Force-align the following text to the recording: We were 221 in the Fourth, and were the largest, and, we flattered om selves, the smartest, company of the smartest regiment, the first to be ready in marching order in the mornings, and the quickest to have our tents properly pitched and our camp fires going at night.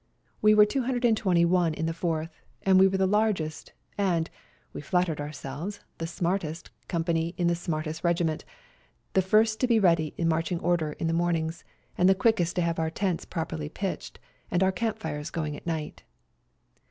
We 0.41 0.55
were 0.55 0.65
221 0.65 1.73
in 1.75 1.85
the 1.85 1.93
Fourth, 1.93 2.41
and 2.63 2.79
were 2.79 2.87
the 2.89 3.05
largest, 3.05 3.73
and, 3.99 4.31
we 4.73 4.81
flattered 4.81 5.21
om 5.21 5.31
selves, 5.31 5.79
the 5.99 6.07
smartest, 6.07 6.71
company 6.87 7.35
of 7.37 7.47
the 7.47 7.53
smartest 7.53 8.03
regiment, 8.03 8.43
the 9.13 9.21
first 9.21 9.59
to 9.59 9.67
be 9.67 9.77
ready 9.79 10.15
in 10.17 10.27
marching 10.27 10.59
order 10.59 10.93
in 10.93 11.05
the 11.05 11.13
mornings, 11.13 11.63
and 11.99 12.09
the 12.09 12.15
quickest 12.15 12.55
to 12.55 12.63
have 12.63 12.79
our 12.79 12.89
tents 12.89 13.25
properly 13.25 13.69
pitched 13.69 14.17
and 14.49 14.63
our 14.63 14.71
camp 14.71 14.97
fires 14.97 15.29
going 15.29 15.55
at 15.55 15.67
night. 15.67 16.01